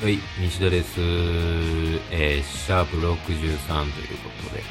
[0.00, 0.98] はい西田です。
[2.10, 4.62] えー、シャープ63ということで。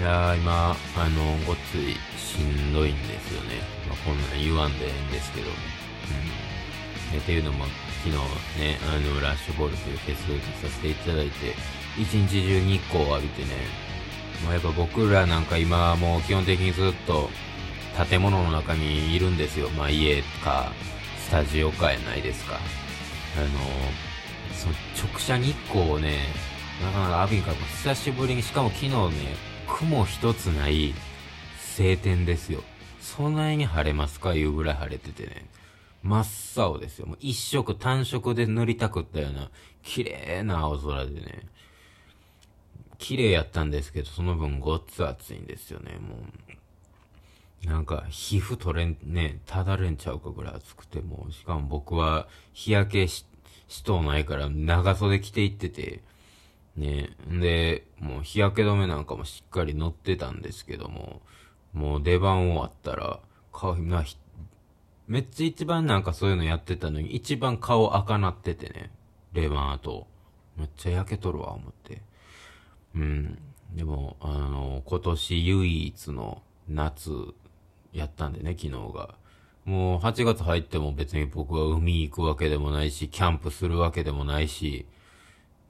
[0.00, 3.62] いやー、今、あの、ごっついしんどいんですよね。
[3.88, 5.46] まあ、こんなん言わんでええんですけど。
[5.46, 7.18] うん。
[7.20, 7.66] っていうのも、
[8.02, 8.16] 昨日
[8.58, 11.54] ね、あの、ラッシュボールというフェスをさせていただいて、
[11.96, 13.48] 一日中日光を浴びてね、
[14.44, 17.30] まあ、やっぱ僕らなんか今もう基本的にずっと
[18.10, 19.68] 建物の中にいるんですよ。
[19.70, 20.72] まあ家か、
[21.16, 22.56] スタジオかやないですか。
[22.56, 24.05] あの、
[24.56, 24.74] その
[25.10, 26.18] 直射日光をね、
[26.82, 28.96] なかなか浴びんから久しぶりに、しかも昨日ね、
[29.68, 30.94] 雲一つない
[31.76, 32.62] 晴天ですよ。
[33.00, 34.34] そんなに晴れますか？
[34.34, 35.46] いうぐらい晴れててね。
[36.02, 37.06] 真っ青ですよ。
[37.06, 39.50] もう一色単色で塗りたくったような、
[39.82, 41.46] 綺麗な青空でね。
[42.98, 46.16] 綺麗やったんですけど、その分ごっつ暑いんですよね、も
[47.64, 47.66] う。
[47.66, 53.26] なんか、皮膚取れん、ね、ただれんちゃうかぐらい暑くて、も、しかも僕は日焼けし、
[53.68, 56.02] しとうないから長袖着て行ってて、
[56.76, 61.22] ね、で、もう日焼け止めなんかもしっかり乗ってたんですけども、
[61.72, 63.20] もう出番終わったら、
[63.52, 64.04] 顔、な、
[65.06, 68.90] めっちゃ一番なんかそういうのやってたのに、一番顔赤なっててね、
[69.32, 70.06] 出番後。
[70.56, 72.02] めっちゃ焼けとるわ、思って。
[72.94, 73.38] うん。
[73.74, 77.10] でも、あの、今年唯一の夏
[77.92, 79.14] やったんでね、昨日が。
[79.66, 84.86] もう8月入っても別に僕は海行くわけでもないし、キャンプするわけでもないし、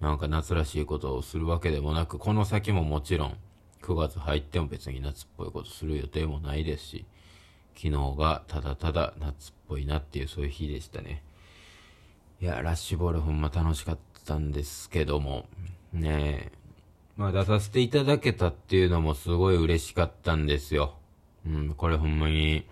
[0.00, 3.36] なんか夏らしいことをするわけでもなく、この先ももちろん
[3.80, 7.06] 9月入っても別に夏っぽいことする予定もないですし、
[7.74, 11.22] 昨日がただただ夏っぽいなっていうそういう日でしたね。
[12.42, 15.46] いや、ラッシュボールほんま楽しかったんですけども、
[15.94, 16.52] ねえ、
[17.16, 20.96] まあ出させていただけたっていうのもすごい嬉しかったんですよ。
[21.46, 22.66] うん、これほんまに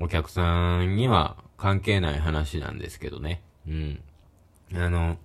[0.00, 3.42] お客さんには関係ない話なんですけどね。
[3.66, 4.00] うん。
[4.74, 5.18] あの、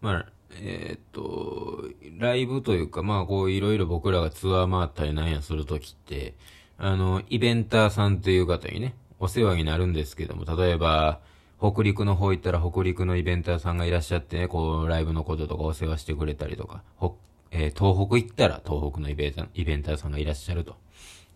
[0.00, 0.26] まあ、
[0.60, 1.84] えー、っと、
[2.18, 6.34] ライブというか、まあこういろいろ僕らがツアー回ったりなんやするときって、
[6.78, 11.20] あの、イベンターさんという方にね、お世話になるんですけども、例えば、
[11.58, 16.82] 北陸の方行ったら北陸のイベンターさんがいらっしゃってね、こう、ライブのこととかお世話してくれたりとか、
[17.50, 20.76] えー、東北行ったら東北のイベ、イベンターさんがいらっしゃると。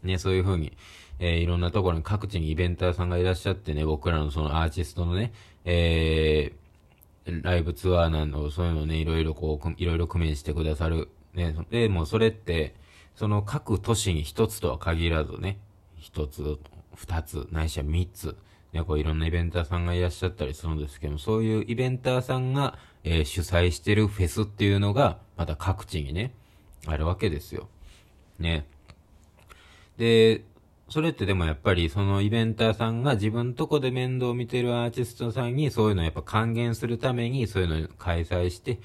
[0.02, 0.76] ね、そういう風に、
[1.20, 5.32] えー、いろんなところに各地にイベンターさんがいらっしゃってね、僕らのそのアーティストのね、
[5.66, 11.08] えー、ライブツアーなど、そういうのね、いろいろこう、いろいろ工面してくださる。
[11.34, 12.74] ね、で、もうそれって、
[13.14, 15.58] その各都市に一つとは限らずね、
[15.98, 16.58] 一つ、
[16.94, 18.34] 二つ、ないしは三つ、
[18.72, 26.32] ね、こういろんなイベンターさんがいらっしゃったりするんですけども、そういうイベンターさんが、えー、主催してるフェスっていうのが、また各地にね、
[26.86, 27.68] あるわけですよ。
[28.38, 28.66] ね。
[29.98, 30.44] で、
[30.90, 38.80] それってでもやっぱりそのイベンターさんが自分とこで面倒を見てるアーティストさんにそういうのをやっぱ還元するためにそういうのを開催して、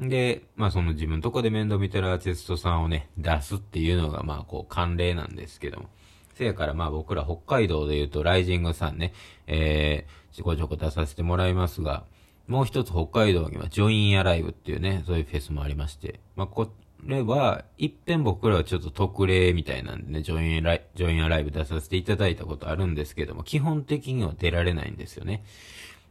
[0.00, 5.90] で、まあその自分とこで面倒見てるアーティストさんをね、出すっていうのがまあこう慣例なんですけども。
[6.34, 9.12] せやからまあ僕ら北海道で言うとライジングさんね、
[9.46, 12.04] えー、ちょこちょこ出させてもらいますが、
[12.48, 16.72] もう一つ北海道には JOIN ALIVE っていうね、そういうフェスもありまして、まあこ
[17.06, 25.44] れは、一遍僕らはちょっと特例みたいなんでね、ジョインライ、 JOIN ALIVE 出させていただいたことあるんですけども、基本的には出られないんですよね。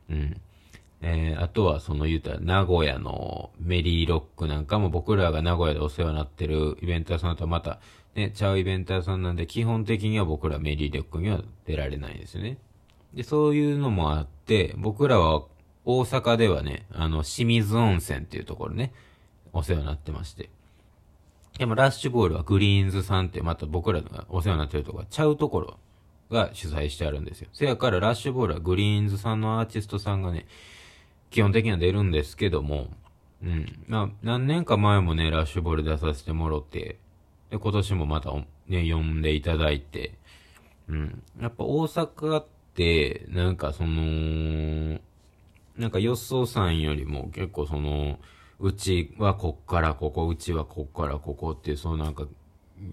[0.09, 0.41] うん。
[1.01, 7.79] えー、あとはその言うたら名古屋の MERRY ROCK なんかも僕らが名古屋でお世話になってるイベンターさんとはまた
[8.16, 12.57] ね、ちゃうイベンターさんなんで基本的には僕らメリーロックには出られないですよね。
[13.13, 15.45] で、そういうのもあって、僕らは
[15.85, 18.94] 大阪ではね、あの、清水温泉っていうところね、
[19.53, 20.50] お世話になってまして。
[21.58, 25.78] でもラッシュボールはグリーンズさんってまた僕らがお世話になってるところちゃうところ
[26.30, 27.50] が主催してあるんですよ。
[27.54, 30.46] せやからラッシュボールはグリーンズさんのアーティストさんがね、
[31.31, 32.90] 基本的には出るんですけども、
[33.44, 33.84] うん。
[33.88, 36.98] まあ、何年か前もね、ラッシュボール出させてもろって、
[37.50, 38.31] で、今年もまた
[38.68, 40.13] ね、呼んでいただいて、
[40.88, 41.24] うん。
[41.42, 42.45] やっぱ大阪っ
[42.75, 45.00] て、なんかその、
[45.78, 48.19] なんか予想さんよりも結構その、
[48.59, 52.27] うちはこっからここ、うちはこっからここっていう、そのなんか、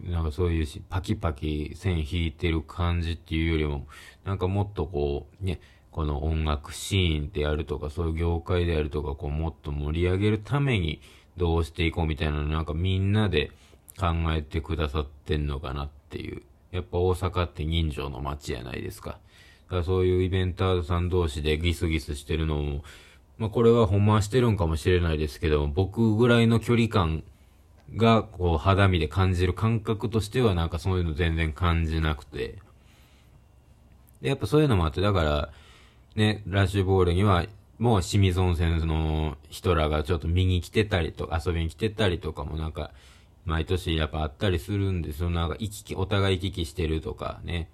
[0.05, 3.87] なんかそういう、パキパキ線引いてる感じっていうよりも、
[4.25, 5.61] なんかもっとこう、ね、
[5.91, 11.01] この音楽シーンであるとか、そういう業界であるとか、こう、もっと盛り上げるために
[11.37, 13.51] どうしていこうみたいなのなんかみんなで
[13.99, 16.43] 考えてくださってんのかなっていう。
[16.71, 19.11] やっぱ大阪って人情の街やないですか。
[19.11, 22.85] だからそういうイベンターさん同士でギスギスしてるのも、
[23.39, 27.23] まあこれはほんましてるんかもしれないですけど、僕ぐらいの距離感
[27.95, 32.59] がこう肌身で感じる感覚としてはなんかそういうの全然感じなくて。
[34.23, 35.49] で、やっぱそういうのもあって、だから、
[36.15, 37.45] ね、ラッシュボールには
[37.79, 42.91] もう清水温泉の人らがちょっと見に来てたりとか、遊びに来てたりとかもなんか、
[43.45, 45.31] 毎年やっぱあったりするんですよ。
[45.31, 47.69] なんか行き来、お互い行き来してるとかね。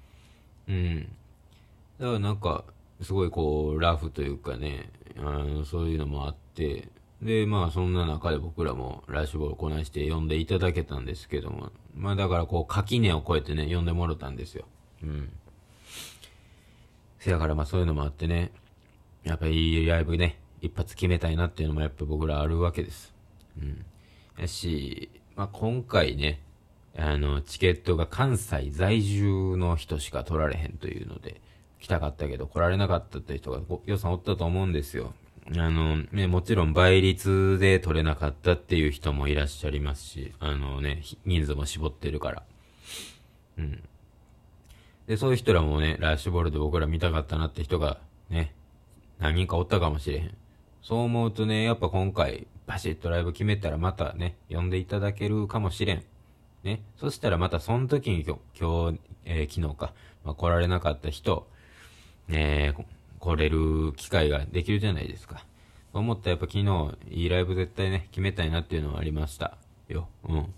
[0.69, 1.03] うん。
[1.99, 2.65] だからなんか、
[3.01, 6.89] すごいこう、ラフというかね、あの、そういうのもあって、
[7.23, 14.65] で、まあそんな中で僕らもラッシュボールこなして呼んでいただけたんですけども、まあだからこう垣根を越えてね、呼んでもろたんですよ。
[15.03, 15.33] うん。
[17.21, 18.51] せやからまあそういうのもあってね、
[19.23, 23.15] やっぱいいライブね、一発決めたいなっていうのもやっぱ僕らあるわけです。
[23.57, 23.85] うん。
[24.39, 26.41] やし、まあ今回ね、
[26.97, 31.41] あの、チケットが関西在住の人しか取られへんというので、
[31.83, 35.13] 来たかったけど来られなかったって人が予算おったと思うんですよ。
[35.57, 42.43] あの、ね、もちろん倍率で取れなかったっていう人もいらっしゃいますし、あのね、人数も絞ってるから。
[43.59, 43.83] うん。
[45.09, 47.99] で、そういう人らもね、ラッシュボールで僕ら見たかったなって人が
[48.31, 48.55] ね、
[49.19, 50.35] 何人かおったかもしれへん。
[50.83, 56.05] そう思うとね、やっぱ今回、バシッとライブ決めたらまたね、呼んでいただけるかもしれん。
[56.63, 56.81] ね。
[56.97, 59.93] そしたらまたその時に今日、今日、えー、昨日か、
[60.25, 61.49] まあ、来られなかった人、
[62.29, 62.85] えー、
[63.19, 65.45] 来れる機会ができるじゃないですか。
[65.93, 69.57] 思ったやっぱ昨日、いいライブ絶対ね、決めたいなっていうのはありました。
[69.89, 70.09] よ。
[70.25, 70.55] うん。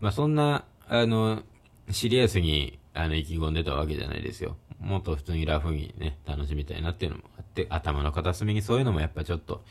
[0.00, 1.42] まあ、そんな、あの、
[1.90, 4.56] シリアスに、あの、意気込んでたわけじゃないですよ。
[4.80, 9.62] もっと普通にラフにね、楽しみたいなっていうのもあって、頭の片隅にそういうのもやっぱちょっと、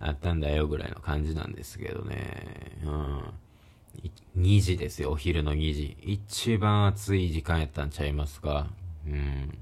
[0.00, 2.76] あったんだよぐらいの感じなんですけどね。
[2.84, 3.22] うん。
[4.36, 5.96] 2時ですよ、お昼の2時。
[6.02, 8.66] 一番暑い時間やったんちゃいますか。
[9.06, 9.56] うん。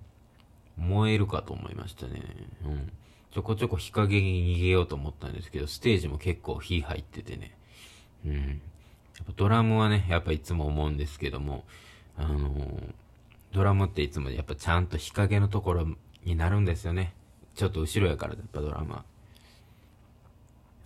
[0.77, 2.23] 燃えるかと思いましたね。
[2.65, 2.93] うん。
[3.33, 7.57] ちょこちょこ日陰に逃げようと思ったんですけど、ステージも結構火入っててね。
[8.27, 8.35] うん。
[8.35, 8.41] や
[9.23, 11.65] っぱドラムはね、やっぱいつも思うんですけども、
[12.17, 12.93] あのー、
[13.53, 15.87] ドラムっていつもやっぱちゃんと日陰のところ
[16.25, 17.15] になるんですよね。
[17.55, 19.05] ちょっと後ろやからやっぱドラムは。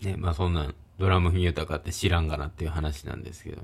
[0.03, 3.63] ね、まあそんなん、ドラムフ豊かって知らんがなっていう話なんですけど。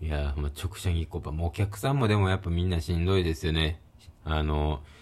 [0.00, 3.78] いやー、まあ、直射日光、もうお客さんもでもやっぱみんなしんどいですよね。
[4.24, 5.01] あのー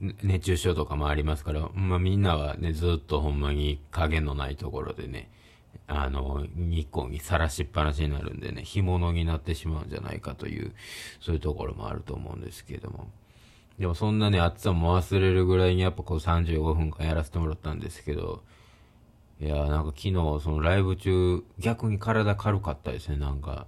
[0.00, 5.30] 熱中症とかもありますから、まあ、みんなはね、ずっとほんまに影のないところでね、
[5.86, 10.72] あの、日光にさらしっぱなしになるんでね、干物になってしまうんじゃないかという、
[11.20, 13.10] そういうところもあると思うんですけども。
[13.78, 18.42] でもそんなね、暑さも忘れるぐらいにやっぱこう35分間やらせてもらったんですけど、
[19.40, 23.66] いやなんか昨日そのライブ中、逆に体軽かったですね、なんか。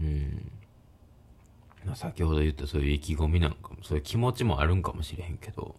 [0.00, 0.50] うん。
[1.94, 5.76] 先ほど言ったそういう意気込みなんかも、そういう気持ちもあるんかもしれへんけど、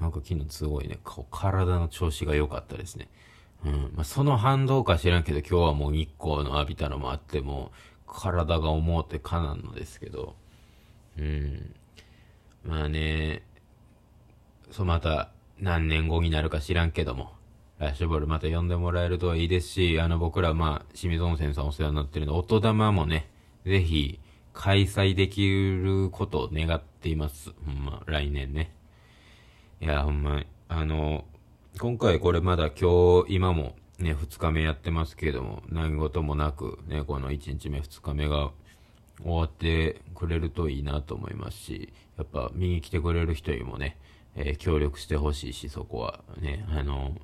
[0.00, 3.08] なんか昨日すごいね、こう体の調子が良かったですね。
[3.64, 3.92] うん。
[3.94, 7.70] まあ、その反動か知らんけど、今日はもう日光の浴びたのもあって、も
[8.06, 10.34] 体が思うてかなんのですけど、
[11.18, 11.74] うん。
[12.64, 13.42] まあね、
[14.70, 17.32] そうまた何年後になるか知らんけども、
[17.78, 23.28] ラッシュボールまた呼んでもらえるといいですし、あの僕らまあ、清水温泉さんお世話になってるんで、音玉もね、
[23.64, 24.20] ぜひ、
[24.52, 27.52] 開催できることを願っています。
[27.64, 28.74] ほんま、来年ね。
[29.80, 31.24] いや、ほんま、あの、
[31.80, 38.50] 今回これまだ今日、今もね、二日目やってますけれども、何事もなく、ね、この一日目、二日目が
[39.22, 43.96] 終わってくれるといいなと思いますし、やっぱ見に来てくれる人にもね、
[44.34, 47.16] えー、協力してほしいし、そこはね、あの、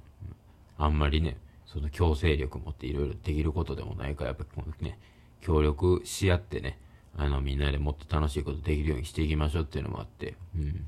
[0.77, 4.45] あんまりね、その強制力持っていろいろできることでもないから、やっぱ
[4.81, 4.99] ね、
[5.41, 6.79] 協力し合ってね、
[7.19, 10.87] あの、みんなでもっと楽しいことできるようにしていきましょうっていうのもあって、うん。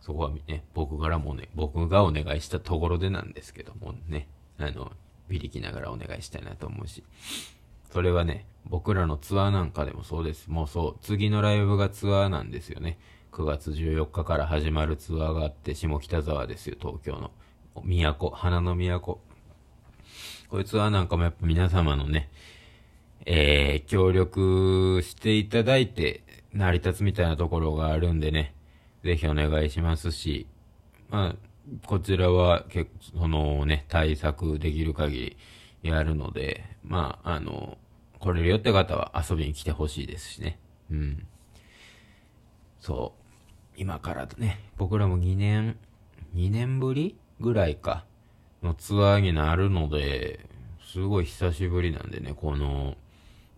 [0.00, 4.28] そこはね、僕からもね、僕がお願いしたところでなんですけどもね、
[4.58, 4.92] あの、
[5.28, 7.02] ビリきながらお願いしたいなと思うし、
[7.92, 10.48] それはね、僕らのツアーなんかでもそうです。
[10.48, 12.98] もうそう、次のライブがツアーなんですよね。
[13.32, 17.32] 9月14日から始まるツアーがあって、下北沢ですよ、東京の。
[17.74, 19.00] 都、花の都。
[19.00, 19.20] こ
[20.52, 22.30] ういうツアーなんかもやっぱ皆様のね、
[23.26, 26.22] えー、協力していただいて、
[26.52, 28.54] 成り立つみたいなところがあるんでね、
[29.04, 30.46] ぜひお願いしますし、
[31.08, 35.36] まあ、こちらは結構、そのね、対策できる限
[35.82, 37.78] りやるので、まあ、あの、
[38.18, 40.58] 来れるよって方は遊びに来てほしいですしね。
[40.90, 41.26] うん。
[42.80, 43.20] そう。
[43.76, 45.78] 今からね、僕らも2年、
[46.34, 48.04] 2年ぶりぐらいか、
[48.62, 50.46] のツアーになるので、
[50.92, 52.96] すごい久しぶりなんでね、この、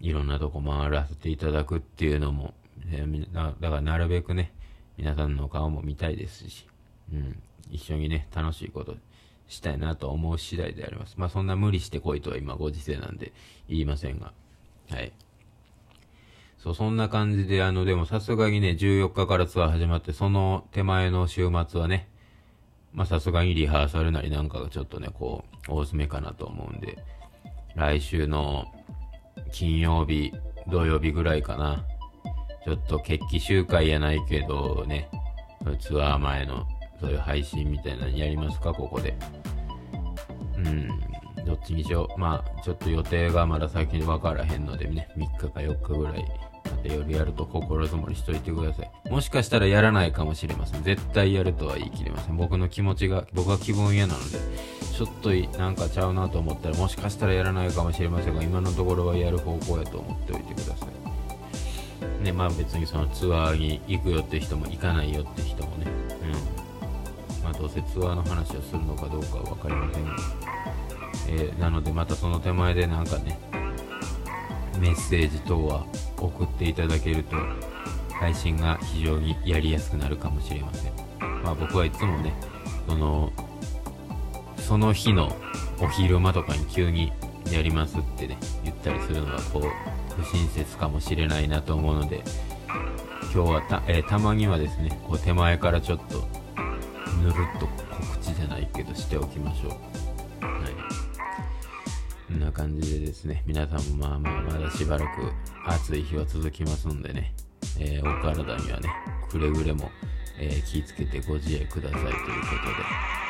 [0.02, 2.54] いろんなとこ回らせていただくっていうのも、
[2.90, 4.52] えー、だからなるべくね、
[4.99, 6.66] 皆さんの顔も見たいですし、
[7.12, 7.40] うん、
[7.71, 8.97] 一緒にね、楽しいこと
[9.47, 11.14] したいなと思う次第であります。
[11.18, 13.32] まあそんな無理してこいとは今ご時世なんで
[13.68, 14.32] 言いませんが、
[14.90, 15.12] はい。
[16.59, 22.09] そう、そんな感じで、あの、でもさすがにね、14日からツアー始まって、その手前の週末はね、
[22.92, 26.99] まあさすがにリハーサルなりなんかがちょっとね、こう、大詰めかなと思うんで、
[27.76, 28.72] 来週の
[29.53, 30.33] 金曜日、
[30.69, 31.85] 土曜日ぐらいかな。
[32.65, 35.09] ちょっと決起集会やないけどね、
[35.81, 36.67] ツアー前の
[37.01, 39.17] そういう配信みたいなのやりますか、ここで。
[40.57, 40.89] うん、
[41.45, 42.21] どっちにしよう。
[42.21, 46.25] まあ、ちょっと予定がまだ先に分からへんのでね、3日か4日ぐらい、
[46.65, 49.11] また夜やると心づもりしといてください。
[49.11, 50.85] もしかしたらやらないかもしれません。
[50.85, 52.37] 絶対やるとは言い切れません。
[52.37, 54.39] 僕の気持ちが、僕は気分屋なので、
[55.02, 62.25] ちょっとなんかちゃうなと思ったら、もしかしたらやらないかもしれませんが、今のところはやる方向やと思っておいてください。
[62.25, 65.87] ね、まあ別にそのツアーに行くよって人も行かないよって人もね、
[67.40, 67.42] うん。
[67.42, 70.16] まあどうせツアーの話をするのかどうかは分かりませんが、
[71.30, 73.40] えー、なのでまたその手前でなんかね、
[74.78, 75.85] メッセージ等は
[76.16, 77.37] 送っていただけると
[78.12, 80.92] 配信が非常にやりやすくなるかもしれません。
[81.42, 82.32] まあ僕はいつもね、
[82.87, 83.32] その、
[84.73, 85.37] その日の
[85.83, 87.12] お昼間とかに急に
[87.52, 92.25] やりますってね、言ったりするのはこう、不親切かもしれないなと思うので、
[93.35, 96.26] 今日はた、えー、たまにはですね、こう手前からちょっと、
[97.23, 99.71] ぬるっと告知じゃないけどしておきましょう。
[99.71, 99.79] はい。
[102.29, 105.33] こんな感じでですね、皆さんもまあまあまだしばらく
[105.67, 107.35] 暑い日は続きますんでね、
[107.79, 108.88] えー、お体にはね、
[109.31, 109.91] くれぐれも、
[110.41, 113.23] えー、気をつけてご自愛くださいということで、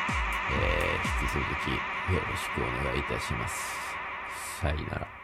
[0.51, 1.71] えー、引き続き
[2.13, 3.79] よろしくお願いいたします。
[4.61, 5.22] さよなら。